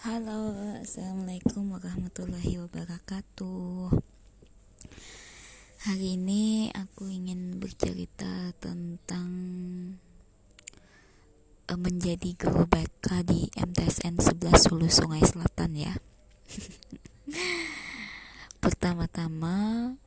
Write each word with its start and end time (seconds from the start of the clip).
Halo, 0.00 0.56
assalamualaikum 0.80 1.76
warahmatullahi 1.76 2.56
wabarakatuh. 2.56 4.00
Hari 5.84 6.16
ini 6.16 6.72
aku 6.72 7.12
ingin 7.12 7.60
bercerita 7.60 8.56
tentang 8.64 9.28
uh, 11.68 11.76
menjadi 11.76 12.32
guru 12.32 12.64
BK 12.64 13.28
di 13.28 13.52
MTSN 13.52 14.40
11 14.40 14.72
Hulu 14.72 14.88
Sungai 14.88 15.20
Selatan 15.20 15.76
ya. 15.76 15.92
Pertama-tama 18.64 20.00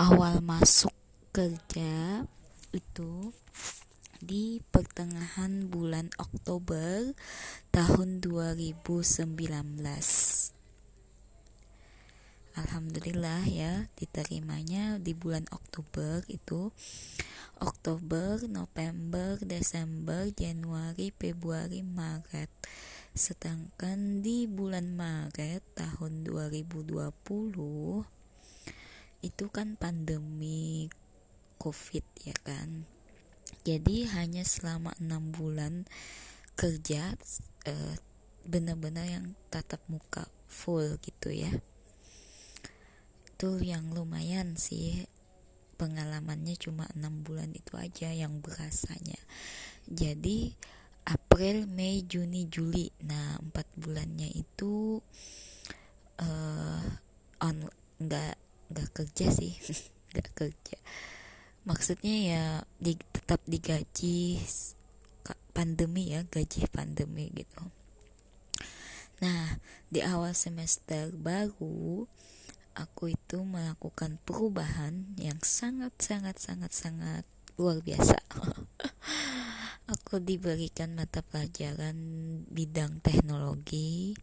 awal 0.00 0.40
masuk 0.40 0.96
kerja 1.28 2.24
itu 2.72 3.36
di 4.24 4.64
pertengahan 4.72 5.68
bulan 5.68 6.08
Oktober 6.16 7.12
tahun 7.68 8.24
2019. 8.24 8.80
Alhamdulillah 12.56 13.44
ya 13.44 13.92
diterimanya 14.00 14.96
di 14.96 15.12
bulan 15.12 15.44
Oktober 15.52 16.24
itu 16.32 16.72
Oktober, 17.60 18.48
November, 18.48 19.36
Desember, 19.44 20.32
Januari, 20.32 21.12
Februari, 21.12 21.84
Maret. 21.84 22.48
Sedangkan 23.12 24.24
di 24.24 24.48
bulan 24.48 24.96
Maret 24.96 25.60
tahun 25.76 26.24
2020 26.24 26.96
itu 29.20 29.46
kan 29.52 29.76
pandemi 29.76 30.88
Covid 31.60 32.04
ya 32.24 32.36
kan 32.40 32.93
jadi 33.64 34.12
hanya 34.12 34.44
selama 34.44 34.92
enam 35.00 35.32
bulan 35.32 35.88
kerja 36.52 37.16
uh, 37.64 37.96
benar-benar 38.44 39.08
yang 39.08 39.26
tatap 39.48 39.80
muka 39.88 40.28
full 40.52 41.00
gitu 41.00 41.32
ya. 41.32 41.48
Itu 43.24 43.64
yang 43.64 43.88
lumayan 43.96 44.60
sih. 44.60 45.08
Pengalamannya 45.80 46.60
cuma 46.60 46.84
enam 46.92 47.24
bulan 47.24 47.56
itu 47.56 47.74
aja 47.80 48.12
yang 48.12 48.44
berasanya. 48.44 49.16
Jadi 49.88 50.52
April 51.08 51.64
Mei 51.64 52.04
Juni 52.04 52.44
Juli. 52.52 52.92
Nah 53.00 53.40
empat 53.40 53.64
bulannya 53.80 54.28
itu 54.28 55.00
uh, 56.20 56.84
on 57.40 57.56
nggak 57.96 58.36
nggak 58.76 58.88
kerja 58.92 59.32
sih. 59.32 59.56
Nggak 60.14 60.30
kerja 60.38 60.78
maksudnya 61.64 62.16
ya 62.16 62.44
di, 62.76 62.96
tetap 63.12 63.40
digaji 63.48 64.40
pandemi 65.54 66.12
ya 66.12 66.26
gaji 66.28 66.66
pandemi 66.68 67.30
gitu. 67.32 67.62
Nah 69.22 69.56
di 69.88 70.02
awal 70.02 70.34
semester 70.34 71.14
baru 71.14 72.04
aku 72.74 73.14
itu 73.14 73.38
melakukan 73.46 74.18
perubahan 74.26 75.14
yang 75.16 75.38
sangat 75.40 75.94
sangat 75.96 76.36
sangat 76.42 76.74
sangat 76.74 77.24
luar 77.54 77.78
biasa. 77.80 78.18
Aku 79.94 80.16
diberikan 80.16 80.96
mata 80.96 81.20
pelajaran 81.20 81.94
bidang 82.48 83.04
teknologi. 83.04 84.16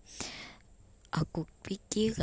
Aku 1.13 1.45
pikir 1.61 2.17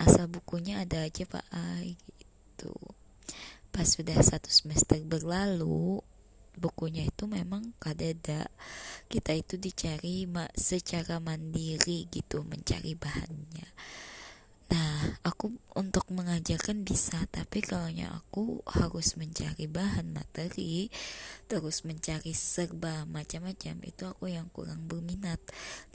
asal 0.00 0.24
bukunya 0.26 0.82
ada 0.82 1.04
aja 1.04 1.28
pak 1.28 1.46
Ai 1.52 2.00
gitu 2.16 2.72
pas 3.76 3.84
sudah 3.84 4.16
satu 4.24 4.48
semester 4.48 4.96
berlalu 5.04 6.00
bukunya 6.56 7.04
itu 7.04 7.28
memang 7.28 7.76
kadeda 7.76 8.48
kita 9.12 9.36
itu 9.36 9.60
dicari 9.60 10.24
secara 10.56 11.20
mandiri 11.20 12.08
gitu 12.08 12.40
mencari 12.48 12.96
bahannya. 12.96 13.68
Nah 14.72 15.20
aku 15.28 15.52
untuk 15.76 16.08
mengajarkan 16.08 16.88
bisa 16.88 17.20
tapi 17.28 17.60
kalau 17.60 17.92
aku 18.16 18.64
harus 18.64 19.14
mencari 19.20 19.68
bahan 19.68 20.08
materi 20.08 20.88
terus 21.44 21.84
mencari 21.84 22.32
serba 22.32 23.04
macam-macam 23.04 23.76
itu 23.84 24.02
aku 24.08 24.32
yang 24.32 24.48
kurang 24.56 24.88
berminat. 24.88 25.38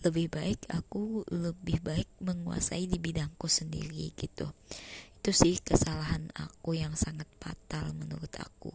Lebih 0.05 0.29
baik 0.29 0.69
aku 0.69 1.25
lebih 1.33 1.81
baik 1.81 2.07
menguasai 2.21 2.85
di 2.85 3.01
bidangku 3.01 3.49
sendiri 3.49 4.13
gitu 4.13 4.53
itu 5.21 5.29
sih 5.37 5.61
kesalahan 5.61 6.33
aku 6.33 6.73
yang 6.73 6.97
sangat 6.97 7.29
fatal 7.37 7.93
menurut 7.93 8.33
aku. 8.41 8.73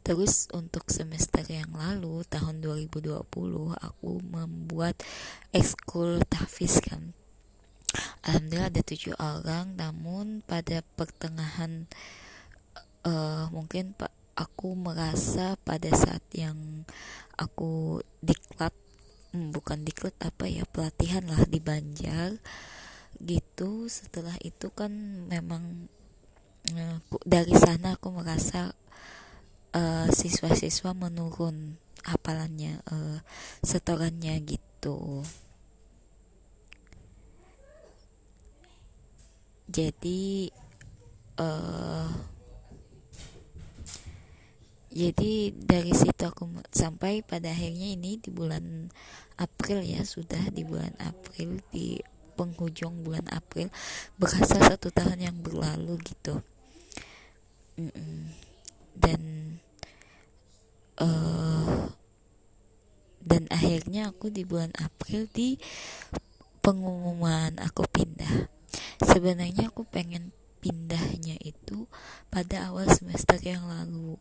Terus 0.00 0.48
untuk 0.56 0.88
semester 0.88 1.44
yang 1.44 1.68
lalu 1.76 2.24
tahun 2.32 2.64
2020 2.64 3.20
aku 3.76 4.10
membuat 4.24 4.96
ekskul 5.52 6.24
tafis 6.24 6.80
kan. 6.80 7.12
Alhamdulillah 8.24 8.72
ada 8.72 8.80
tujuh 8.80 9.12
orang 9.20 9.76
namun 9.76 10.40
pada 10.48 10.80
pertengahan 10.96 11.84
uh, 13.04 13.52
mungkin 13.52 13.92
pak 13.92 14.16
aku 14.32 14.72
merasa 14.72 15.60
pada 15.60 15.92
saat 15.92 16.24
yang 16.32 16.88
aku 17.36 18.00
diklat 18.24 18.72
hmm, 19.36 19.52
bukan 19.52 19.84
diklat 19.84 20.16
apa 20.24 20.48
ya 20.48 20.64
pelatihan 20.64 21.28
lah 21.28 21.44
di 21.44 21.60
Banjar 21.60 22.40
gitu. 23.20 23.90
Setelah 23.90 24.36
itu 24.40 24.72
kan 24.72 24.92
memang 25.28 25.90
uh, 26.72 26.98
dari 27.26 27.52
sana 27.58 27.98
aku 27.98 28.14
merasa 28.14 28.72
uh, 29.76 30.08
siswa-siswa 30.08 30.94
menurun 30.96 31.76
hafalannya 32.06 32.82
uh, 32.88 33.18
setorannya 33.62 34.38
gitu. 34.46 35.22
Jadi 39.72 40.52
uh, 41.40 42.10
jadi 44.92 45.56
dari 45.56 45.96
situ 45.96 46.20
aku 46.28 46.52
sampai 46.68 47.24
pada 47.24 47.48
akhirnya 47.48 47.96
ini 47.96 48.20
di 48.20 48.28
bulan 48.28 48.92
April 49.40 49.80
ya 49.80 50.04
sudah 50.04 50.52
di 50.52 50.68
bulan 50.68 50.92
April 51.00 51.64
di 51.72 51.96
penghujung 52.34 53.04
bulan 53.04 53.24
April 53.30 53.68
berasa 54.16 54.58
satu 54.58 54.88
tahun 54.88 55.20
yang 55.20 55.36
berlalu 55.40 56.00
gitu. 56.02 56.40
Dan 58.92 59.22
uh, 61.00 61.88
dan 63.22 63.46
akhirnya 63.48 64.10
aku 64.10 64.28
di 64.28 64.42
bulan 64.42 64.74
April 64.82 65.30
di 65.30 65.56
pengumuman 66.60 67.58
aku 67.62 67.86
pindah. 67.86 68.50
Sebenarnya 69.02 69.70
aku 69.70 69.86
pengen 69.86 70.34
pindahnya 70.62 71.34
itu 71.42 71.90
pada 72.30 72.70
awal 72.70 72.86
semester 72.90 73.38
yang 73.42 73.66
lalu. 73.66 74.18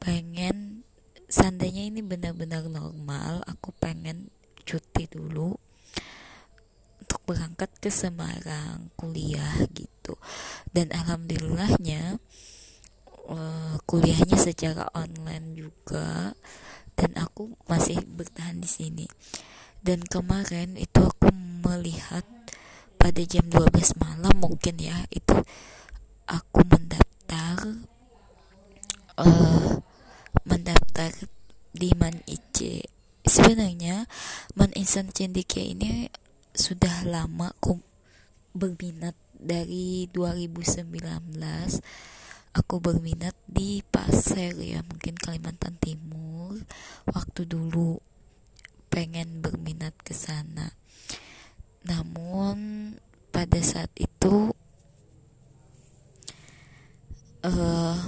Pengen 0.00 0.84
seandainya 1.28 1.88
ini 1.88 2.04
benar-benar 2.04 2.68
normal 2.68 3.40
aku 3.48 3.72
pengen 3.80 4.28
cuti 4.64 5.08
dulu 5.08 5.56
untuk 7.00 7.20
berangkat 7.26 7.70
ke 7.80 7.90
Semarang 7.90 8.90
kuliah 8.94 9.64
gitu. 9.72 10.18
Dan 10.70 10.90
alhamdulillahnya 10.94 12.18
uh, 13.30 13.76
kuliahnya 13.88 14.36
secara 14.36 14.88
online 14.94 15.56
juga 15.56 16.36
dan 16.94 17.10
aku 17.18 17.54
masih 17.66 17.98
bertahan 18.04 18.60
di 18.60 18.68
sini. 18.68 19.06
Dan 19.84 20.00
kemarin 20.06 20.80
itu 20.80 21.00
aku 21.04 21.28
melihat 21.64 22.24
pada 22.96 23.20
jam 23.20 23.44
12 23.52 24.00
malam 24.00 24.32
mungkin 24.40 24.80
ya 24.80 24.96
itu 25.12 25.36
aku 26.24 26.60
mendaftar 26.64 27.84
uh, 29.20 29.76
mendaftar 30.48 31.12
di 31.76 31.92
Man 32.00 32.24
IC 32.24 32.88
sebenarnya 33.28 34.08
Man 34.56 34.72
Insan 34.72 35.12
Cendike 35.12 35.60
ini 35.60 36.08
sudah 36.54 37.02
lama 37.04 37.50
aku 37.50 37.82
berminat 38.54 39.18
dari 39.34 40.06
2019 40.14 40.94
aku 42.54 42.78
berminat 42.78 43.34
di 43.50 43.82
pasir 43.82 44.54
ya 44.62 44.80
mungkin 44.86 45.18
Kalimantan 45.18 45.74
Timur. 45.82 46.54
Waktu 47.10 47.50
dulu 47.50 47.98
pengen 48.88 49.42
berminat 49.42 49.92
ke 50.06 50.14
sana. 50.14 50.70
Namun 51.84 52.56
pada 53.34 53.58
saat 53.58 53.90
itu 53.98 54.54
uh, 57.42 57.98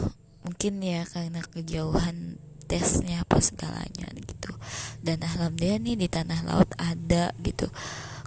mungkin 0.46 0.74
ya 0.78 1.02
karena 1.10 1.42
kejauhan 1.42 2.38
tesnya 2.70 3.26
apa 3.26 3.42
segalanya 3.42 4.06
gitu. 4.14 4.54
Dan 5.02 5.26
alhamdulillah 5.26 5.82
nih 5.82 5.98
di 5.98 6.08
tanah 6.08 6.40
laut 6.46 6.70
ada 6.78 7.34
gitu 7.42 7.66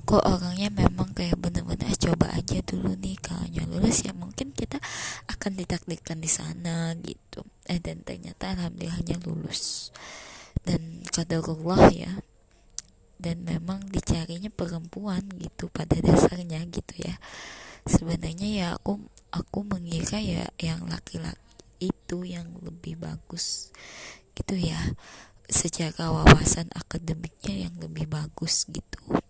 kok 0.09 0.25
orangnya 0.25 0.73
memang 0.73 1.13
kayak 1.13 1.38
bener-bener 1.38 1.85
eh, 1.85 1.94
coba 1.94 2.33
aja 2.33 2.65
dulu 2.65 2.97
nih 2.97 3.13
kalau 3.21 3.45
lulus 3.69 4.01
ya 4.01 4.09
mungkin 4.17 4.50
kita 4.57 4.81
akan 5.29 5.53
ditakdirkan 5.53 6.17
di 6.17 6.25
sana 6.25 6.97
gitu. 6.97 7.45
Eh 7.69 7.77
dan 7.77 8.01
ternyata 8.01 8.57
alhamdulillahnya 8.57 9.21
lulus. 9.29 9.94
Dan 10.65 11.06
kadarullah 11.13 11.94
ya. 11.94 12.25
Dan 13.21 13.45
memang 13.45 13.85
dicarinya 13.94 14.50
perempuan 14.50 15.29
gitu 15.38 15.69
pada 15.69 16.01
dasarnya 16.01 16.65
gitu 16.73 17.06
ya. 17.06 17.21
Sebenarnya 17.85 18.50
ya 18.50 18.67
aku 18.81 18.97
aku 19.29 19.61
mengira 19.61 20.17
ya 20.17 20.50
yang 20.57 20.89
laki-laki 20.89 21.38
itu 21.77 22.25
yang 22.25 22.50
lebih 22.65 22.97
bagus 22.97 23.69
gitu 24.33 24.57
ya. 24.57 24.97
Secara 25.45 26.09
wawasan 26.09 26.73
akademiknya 26.73 27.69
yang 27.69 27.77
lebih 27.77 28.09
bagus 28.09 28.65
gitu 28.65 29.21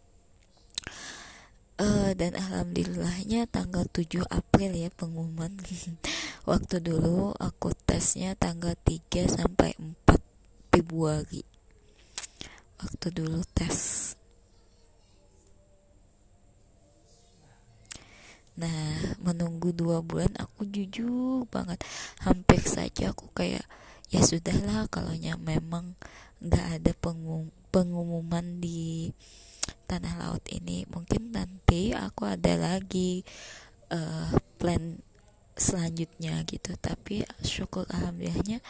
uh, 1.79 2.11
dan 2.13 2.35
alhamdulillahnya 2.35 3.47
tanggal 3.47 3.87
7 3.87 4.27
April 4.27 4.71
ya 4.75 4.91
pengumuman. 4.93 5.55
Waktu 6.49 6.83
dulu 6.83 7.33
aku 7.39 7.71
tesnya 7.87 8.35
tanggal 8.35 8.75
3 8.75 9.39
sampai 9.39 9.73
4 9.79 10.19
Februari. 10.75 11.43
Waktu 12.79 13.07
dulu 13.11 13.43
tes. 13.51 14.13
Nah, 18.59 19.15
menunggu 19.23 19.71
dua 19.71 20.03
bulan 20.03 20.35
aku 20.35 20.67
jujur 20.67 21.47
banget. 21.47 21.79
Hampir 22.23 22.59
saja 22.63 23.15
aku 23.15 23.31
kayak 23.31 23.63
ya 24.11 24.19
sudahlah 24.19 24.87
kalau 24.91 25.15
memang 25.39 25.95
nggak 26.43 26.79
ada 26.79 26.91
pengum 26.99 27.51
pengumuman 27.71 28.59
di 28.59 29.11
tanah 29.89 30.13
laut 30.21 30.45
ini 30.53 30.85
mungkin 30.93 31.33
nanti 31.33 31.97
aku 31.97 32.29
ada 32.29 32.53
lagi 32.53 33.25
uh, 33.89 34.29
plan 34.61 35.01
selanjutnya 35.57 36.45
gitu. 36.45 36.77
Tapi 36.77 37.25
syukur 37.41 37.89
alhamdulillahnya 37.89 38.61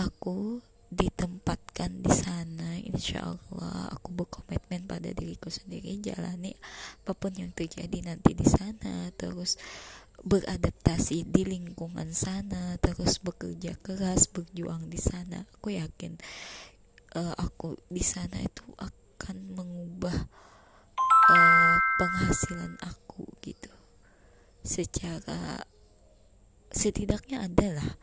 aku 0.00 0.64
ditempatkan 0.86 2.00
di 2.00 2.12
sana 2.14 2.78
insya 2.78 3.26
Allah 3.26 3.90
aku 3.90 4.14
berkomitmen 4.14 4.86
pada 4.86 5.10
diriku 5.10 5.50
sendiri 5.50 5.98
jalani 5.98 6.54
apa 7.02 7.12
pun 7.12 7.34
yang 7.36 7.52
terjadi 7.52 8.00
nanti 8.00 8.32
di 8.32 8.46
sana. 8.48 9.12
Terus 9.12 9.60
beradaptasi 10.24 11.28
di 11.28 11.44
lingkungan 11.44 12.10
sana 12.10 12.80
terus 12.80 13.20
bekerja 13.20 13.76
keras 13.78 14.26
berjuang 14.32 14.88
di 14.88 14.98
sana. 14.98 15.44
Aku 15.60 15.70
yakin 15.70 16.16
uh, 17.14 17.34
aku 17.36 17.76
di 17.92 18.02
sana 18.02 18.40
itu 18.40 18.64
akan 18.80 18.95
mengubah 19.56 20.28
uh, 21.30 21.76
penghasilan 21.98 22.76
aku 22.84 23.26
gitu. 23.42 23.72
Secara 24.62 25.66
setidaknya 26.70 27.46
adalah 27.46 27.96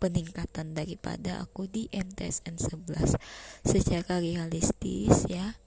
peningkatan 0.00 0.72
daripada 0.72 1.44
aku 1.44 1.68
di 1.68 1.92
MTSN 1.92 2.56
11 2.56 3.20
secara 3.68 4.16
realistis 4.16 5.28
ya 5.28 5.59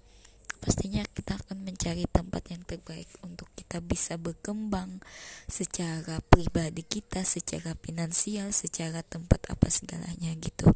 pastinya 0.64 1.04
kita 1.12 1.36
akan 1.36 1.68
mencari 1.68 2.08
tempat 2.08 2.48
yang 2.48 2.64
terbaik 2.64 3.12
untuk 3.20 3.52
kita 3.52 3.84
bisa 3.84 4.16
berkembang 4.16 5.04
secara 5.52 6.24
pribadi 6.24 6.88
kita, 6.88 7.28
secara 7.28 7.76
finansial, 7.76 8.56
secara 8.56 9.04
tempat 9.04 9.44
apa 9.52 9.68
segalanya 9.68 10.32
gitu. 10.40 10.72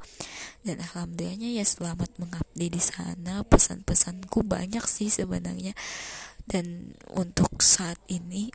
Dan 0.59 0.83
alhamdulillahnya 0.83 1.55
ya 1.55 1.63
selamat 1.63 2.19
mengabdi 2.19 2.67
di 2.67 2.81
sana. 2.83 3.47
Pesan-pesanku 3.47 4.43
banyak 4.43 4.83
sih 4.83 5.07
sebenarnya. 5.07 5.71
Dan 6.43 6.91
untuk 7.15 7.63
saat 7.63 7.95
ini 8.11 8.51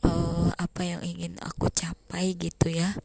uh, 0.00 0.48
apa 0.56 0.80
yang 0.80 1.04
ingin 1.04 1.36
aku 1.44 1.68
capai 1.68 2.32
gitu 2.40 2.72
ya 2.72 2.96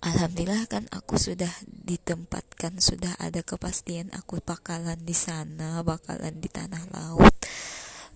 Alhamdulillah 0.00 0.64
kan 0.64 0.88
aku 0.96 1.20
sudah 1.20 1.52
ditempatkan 1.68 2.80
sudah 2.80 3.20
ada 3.20 3.44
kepastian 3.44 4.08
aku 4.16 4.40
bakalan 4.40 4.96
di 5.04 5.12
sana 5.12 5.84
bakalan 5.84 6.40
di 6.40 6.48
tanah 6.48 6.88
laut. 6.88 7.36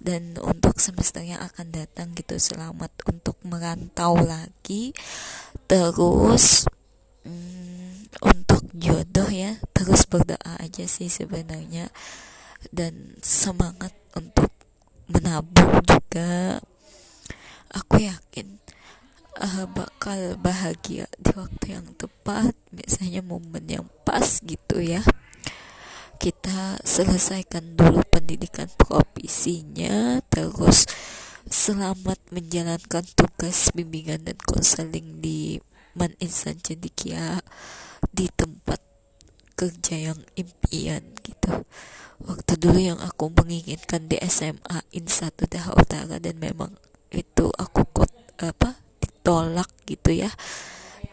Dan 0.01 0.41
untuk 0.41 0.81
semester 0.81 1.21
yang 1.21 1.45
akan 1.45 1.69
datang 1.77 2.17
gitu 2.17 2.41
selamat 2.41 2.89
untuk 3.05 3.37
merantau 3.45 4.17
lagi. 4.17 4.97
Terus 5.69 6.65
hmm, 7.29 8.09
untuk 8.33 8.65
jodoh 8.73 9.29
ya 9.29 9.61
terus 9.77 10.09
berdoa 10.09 10.57
aja 10.65 10.89
sih 10.89 11.13
sebenarnya. 11.13 11.93
Dan 12.73 13.21
semangat 13.21 13.93
untuk 14.17 14.49
menabung 15.13 15.85
juga. 15.85 16.65
Aku 17.77 18.01
yakin 18.01 18.64
uh, 19.41 19.67
bakal 19.71 20.39
bahagia 20.39 21.11
di 21.19 21.31
waktu 21.35 21.67
yang 21.79 21.87
tepat 21.99 22.55
biasanya 22.71 23.23
momen 23.25 23.67
yang 23.67 23.87
pas 24.07 24.43
gitu 24.43 24.79
ya. 24.79 25.03
Kita 26.19 26.81
selesaikan 26.81 27.75
dulu 27.75 28.01
pendidikan 28.09 28.71
profesinya 28.79 30.23
terus 30.31 30.87
selamat 31.51 32.17
menjalankan 32.33 33.05
tugas 33.13 33.69
bimbingan 33.75 34.25
dan 34.25 34.39
konseling 34.41 35.21
di 35.21 35.61
Man 35.93 36.17
Insan 36.23 36.59
Cendikia 36.63 37.45
di 38.11 38.31
tempat 38.33 38.81
kerja 39.55 40.13
yang 40.13 40.21
impian 40.35 41.15
gitu. 41.23 41.67
Waktu 42.25 42.53
dulu 42.57 42.79
yang 42.79 43.01
aku 43.03 43.29
menginginkan 43.35 44.09
di 44.09 44.17
SMA 44.25 44.81
Insa 44.97 45.29
Dah 45.35 45.77
Utara 45.77 46.17
dan 46.19 46.41
memang 46.41 46.79
itu 47.13 47.53
aku 47.55 47.85
kok 47.95 48.11
apa 48.41 48.84
ditolak 49.25 49.73
gitu 49.89 50.13
ya. 50.13 50.29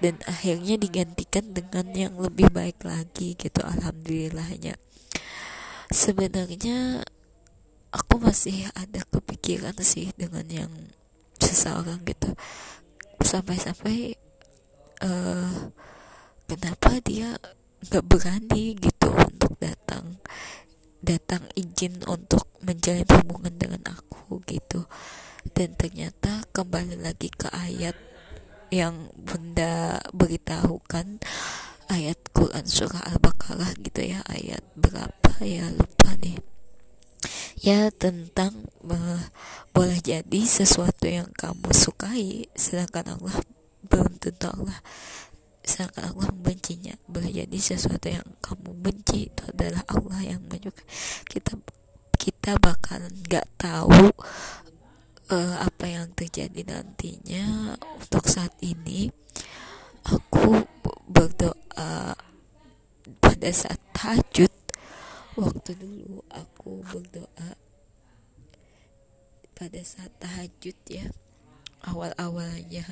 Dan 0.04 0.20
akhirnya 0.28 0.76
digantikan 0.76 1.56
dengan 1.56 1.88
yang 1.96 2.20
lebih 2.20 2.52
baik 2.52 2.84
lagi 2.84 3.40
gitu 3.40 3.64
alhamdulillahnya. 3.64 4.76
Sebenarnya 5.88 7.08
aku 7.96 8.20
masih 8.20 8.68
ada 8.76 9.08
kepikiran 9.08 9.80
sih 9.80 10.12
dengan 10.20 10.44
yang 10.52 10.74
seseorang 11.40 12.04
gitu. 12.04 12.36
Sampai-sampai 13.24 14.20
uh, 15.00 15.72
kenapa 16.52 17.00
dia 17.00 17.40
nggak 17.88 18.06
berani 18.12 18.76
gitu 18.76 19.08
untuk 19.08 19.56
datang 19.64 20.20
datang 21.02 21.44
izin 21.58 22.06
untuk 22.06 22.46
menjalin 22.62 23.10
hubungan 23.10 23.54
dengan 23.58 23.82
aku 23.98 24.40
gitu. 24.46 24.86
Dan 25.52 25.74
ternyata 25.74 26.46
kembali 26.54 27.02
lagi 27.02 27.34
ke 27.34 27.50
ayat 27.50 27.98
yang 28.72 29.12
bunda 29.18 30.00
beritahukan 30.16 31.20
ayat 31.92 32.18
Quran 32.32 32.64
surah 32.64 33.04
Al-Baqarah 33.12 33.76
gitu 33.84 34.00
ya 34.06 34.24
ayat 34.30 34.64
berapa 34.80 35.34
ya 35.44 35.68
lupa 35.74 36.16
nih. 36.22 36.40
Ya 37.62 37.94
tentang 37.94 38.72
uh, 38.88 39.22
boleh 39.76 40.00
jadi 40.02 40.42
sesuatu 40.48 41.06
yang 41.06 41.30
kamu 41.36 41.70
sukai 41.76 42.50
sedangkan 42.56 43.20
Allah 43.20 43.38
belum 43.86 44.18
tentu 44.18 44.50
Allah 44.50 44.80
sedangkan 45.62 46.14
Allah 46.14 46.30
membencinya? 46.34 46.96
Boleh 47.06 47.32
jadi 47.32 47.58
sesuatu 47.58 48.10
yang 48.10 48.26
kamu 48.42 48.72
benci 48.82 49.30
itu 49.30 49.44
adalah 49.46 49.86
Allah 49.90 50.20
yang 50.36 50.42
menyukai 50.50 50.86
kita 51.30 51.58
kita 52.18 52.54
bakalan 52.62 53.10
nggak 53.26 53.48
tahu 53.58 54.14
uh, 55.34 55.56
apa 55.62 55.86
yang 55.86 56.10
terjadi 56.14 56.62
nantinya. 56.68 57.78
Untuk 57.98 58.26
saat 58.30 58.54
ini 58.62 59.10
aku 60.06 60.66
berdoa 61.10 62.14
pada 63.22 63.50
saat 63.50 63.82
tahajud. 63.94 64.54
Waktu 65.40 65.72
dulu 65.80 66.22
aku 66.30 66.84
berdoa 66.86 67.56
pada 69.56 69.82
saat 69.86 70.10
tahajud 70.18 70.74
ya 70.90 71.06
awal-awalnya 71.86 72.86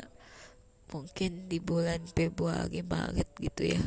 mungkin 0.89 1.48
di 1.48 1.62
bulan 1.62 2.03
Februari 2.12 2.81
Maret 2.81 3.29
gitu 3.39 3.77
ya. 3.77 3.84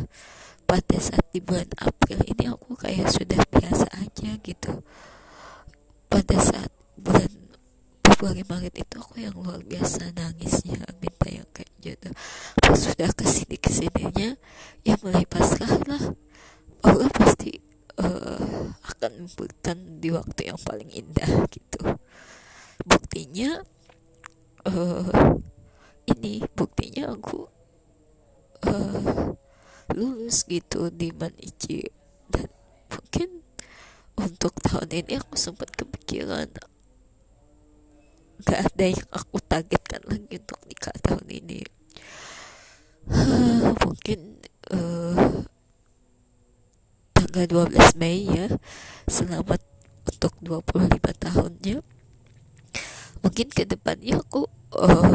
Pada 0.65 0.97
saat 0.97 1.27
di 1.35 1.43
bulan 1.43 1.69
April 1.83 2.23
ini 2.25 2.49
aku 2.49 2.79
kayak 2.79 3.13
sudah 3.13 3.43
biasa 3.51 3.87
aja 3.99 4.31
gitu. 4.41 4.73
Pada 6.09 6.37
saat 6.41 6.73
bulan 6.97 7.29
Februari 8.03 8.47
Maret 8.47 8.75
itu 8.79 8.95
aku 9.03 9.19
yang 9.19 9.35
luar 9.35 9.59
biasa 9.67 10.15
nangisnya 10.15 10.79
minta 11.03 11.27
yang 11.27 11.49
kayak 11.51 11.75
gitu 11.83 12.15
pas 12.63 12.79
sudah 12.79 13.11
ke 13.11 13.27
sini 13.27 13.59
ke 13.59 13.67
sininya 13.67 14.39
ya 14.87 14.95
mulai 15.03 15.27
pasrah 15.27 15.83
lah. 15.91 16.15
Allah 16.87 17.11
pasti 17.11 17.59
uh, 17.99 18.71
akan 18.87 19.27
memberikan 19.27 19.79
di 19.99 20.09
waktu 20.15 20.51
yang 20.51 20.59
paling 20.63 20.91
indah 20.95 21.47
gitu. 21.51 21.99
Buktinya 22.87 23.63
uh, 24.67 25.39
ini 26.11 26.43
buktinya 26.57 27.15
aku 27.15 27.47
uh, 28.67 29.35
lulus 29.95 30.47
gitu 30.49 30.91
di 30.91 31.15
Manici 31.15 31.87
dan 32.31 32.49
mungkin 32.91 33.43
untuk 34.19 34.57
tahun 34.63 34.89
ini 34.91 35.21
aku 35.21 35.35
sempat 35.39 35.71
kepikiran 35.75 36.73
gak 38.43 38.61
ada 38.75 38.85
yang 38.91 39.09
aku 39.15 39.39
targetkan 39.39 40.03
lagi 40.11 40.35
untuk 40.43 40.61
nikah 40.67 40.97
tahun 40.99 41.27
ini. 41.31 41.61
Uh, 43.07 43.71
mungkin 43.83 44.43
uh, 44.75 45.47
tanggal 47.15 47.71
12 47.71 48.03
Mei 48.03 48.27
ya. 48.27 48.47
Selamat 49.07 49.63
untuk 50.11 50.35
25 50.43 50.99
tahunnya. 51.23 51.87
Mungkin 53.23 53.47
ke 53.55 53.63
depannya 53.63 54.19
aku 54.19 54.51
uh, 54.75 55.15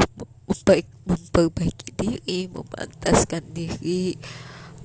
memperbaiki, 0.68 0.92
memperbaiki 1.08 1.88
diri 1.96 2.40
memantaskan 2.52 3.44
diri 3.56 4.20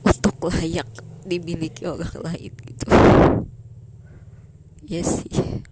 untuk 0.07 0.39
layak 0.47 0.87
dimiliki 1.27 1.83
orang 1.91 2.15
lain 2.23 2.55
gitu. 2.55 2.87
Ya 4.87 5.03
sih 5.03 5.63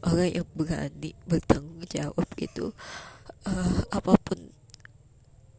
orang 0.00 0.32
yang 0.32 0.48
berani 0.56 1.12
bertanggung 1.28 1.84
jawab 1.84 2.24
gitu. 2.40 2.72
Uh, 3.44 3.84
apa 3.92 4.16
pun 4.24 4.40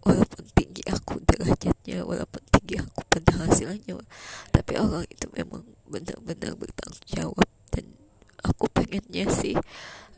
walaupun 0.02 0.44
tinggi 0.58 0.82
aku 0.90 1.22
derajatnya 1.26 2.02
walaupun 2.02 2.42
tinggi 2.50 2.82
aku 2.82 3.02
penghasilannya 3.14 3.98
tapi 4.54 4.74
orang 4.78 5.06
itu 5.10 5.26
memang 5.34 5.64
benar-benar 5.90 6.54
bertanggung 6.54 7.06
jawab 7.10 7.50
dan 7.74 7.86
aku 8.46 8.70
pengennya 8.70 9.26
sih 9.32 9.58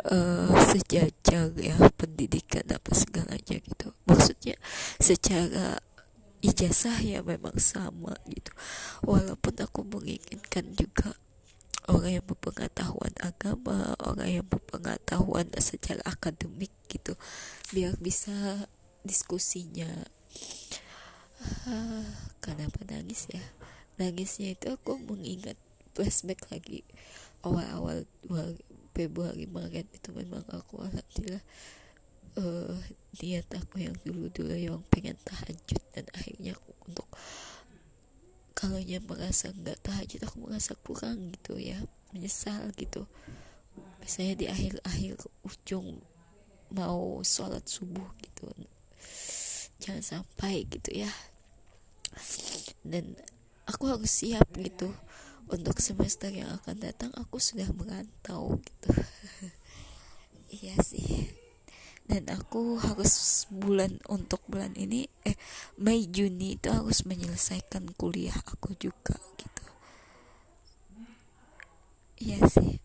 uh, 0.06 0.52
sejajar 0.70 1.54
ya 1.58 1.76
pendidikan 1.96 2.66
apa 2.70 2.92
segalanya 2.94 3.58
gitu 3.62 3.81
secara 5.12 5.84
ijazah 6.40 7.04
ya 7.04 7.20
memang 7.20 7.60
sama 7.60 8.16
gitu. 8.32 8.56
Walaupun 9.04 9.60
aku 9.60 9.84
menginginkan 9.84 10.72
juga 10.72 11.20
orang 11.92 12.22
yang 12.22 12.26
berpengetahuan 12.26 13.12
agama 13.20 14.00
orang 14.00 14.40
yang 14.40 14.48
berpengetahuan 14.48 15.52
secara 15.60 16.00
akademik 16.08 16.72
gitu 16.88 17.20
biar 17.76 18.00
bisa 18.00 18.66
diskusinya. 19.04 19.92
Uh, 21.68 22.08
kenapa 22.40 22.88
nangis 22.88 23.28
ya? 23.28 23.44
Nangisnya 24.00 24.56
itu 24.56 24.72
aku 24.72 24.96
mengingat 24.96 25.60
flashback 25.92 26.48
lagi 26.48 26.88
awal-awal 27.44 28.08
Februari 28.94 29.50
Maret 29.50 29.90
itu 29.92 30.10
memang 30.14 30.46
aku 30.54 30.86
alhamdulillah 30.86 31.44
uh, 32.40 32.78
niat 33.20 33.48
aku 33.52 33.84
yang 33.84 33.96
dulu-dulu 34.08 34.56
yang 34.56 34.80
pengen 34.88 35.20
tahajud 35.28 35.84
dan 35.92 36.06
akhirnya 36.16 36.56
aku 36.56 36.72
untuk 36.88 37.08
kalau 38.56 38.80
yang 38.80 39.04
merasa 39.10 39.52
nggak 39.52 39.82
tahajud 39.84 40.22
aku 40.24 40.38
merasa 40.48 40.78
kurang 40.86 41.34
gitu 41.34 41.58
ya 41.58 41.82
menyesal 42.14 42.70
gitu. 42.78 43.08
Misalnya 44.04 44.36
di 44.38 44.46
akhir-akhir 44.52 45.16
ujung 45.44 46.04
mau 46.72 47.20
sholat 47.26 47.68
subuh 47.68 48.08
gitu 48.24 48.48
jangan 49.82 50.06
sampai 50.06 50.70
gitu 50.70 50.94
ya. 50.94 51.10
Dan 52.86 53.18
aku 53.66 53.90
harus 53.90 54.12
siap 54.14 54.46
gitu 54.56 54.94
untuk 55.50 55.82
semester 55.82 56.30
yang 56.30 56.62
akan 56.62 56.78
datang 56.80 57.12
aku 57.18 57.42
sudah 57.42 57.68
merantau 57.74 58.62
gitu. 58.62 58.90
Iya 60.52 60.76
sih 60.84 61.41
dan 62.10 62.28
aku 62.28 62.82
harus 62.82 63.46
bulan 63.48 64.02
untuk 64.12 64.44
bulan 64.50 64.76
ini 64.76 65.08
eh 65.24 65.38
Mei 65.80 66.10
Juni 66.10 66.60
itu 66.60 66.68
harus 66.68 67.08
menyelesaikan 67.08 67.94
kuliah 67.96 68.36
aku 68.50 68.76
juga 68.76 69.16
gitu. 69.40 69.66
Iya 72.22 72.40
sih. 72.46 72.78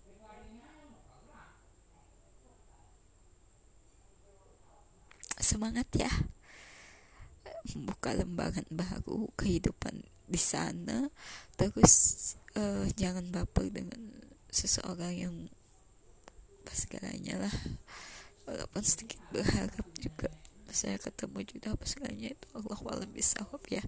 Semangat 5.37 5.91
ya. 5.93 6.09
Buka 7.77 8.15
lembaran 8.15 8.65
baru 8.71 9.29
kehidupan 9.35 10.07
di 10.31 10.41
sana. 10.41 11.11
Terus 11.59 11.95
uh, 12.57 12.87
jangan 12.95 13.29
baper 13.29 13.69
dengan 13.69 14.01
seseorang 14.49 15.13
yang 15.13 15.37
pas 16.65 16.75
segalanya 16.83 17.47
lah 17.47 17.55
walaupun 18.47 18.83
sedikit 18.87 19.21
berharap 19.35 19.87
juga 19.99 20.31
saya 20.71 20.99
ketemu 21.01 21.41
juga 21.47 21.73
apa 21.73 21.85
segalanya 21.89 22.37
itu 22.37 22.47
Allah 22.53 22.79
walam 22.85 23.11
bisawab 23.11 23.63
ya. 23.71 23.83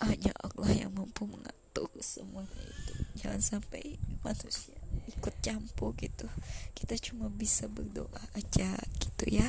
Hanya 0.00 0.32
Allah 0.40 0.70
yang 0.72 0.92
mampu 0.96 1.28
mengatur 1.28 1.92
semuanya 2.00 2.56
itu. 2.56 2.94
Jangan 3.20 3.40
sampai 3.40 4.00
manusia 4.24 4.76
ikut 5.08 5.34
campur 5.44 5.92
gitu. 6.00 6.28
Kita 6.72 6.96
cuma 7.00 7.28
bisa 7.28 7.68
berdoa 7.68 8.22
aja 8.36 8.76
gitu 9.00 9.24
ya. 9.28 9.48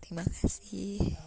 Terima 0.00 0.24
kasih 0.24 1.18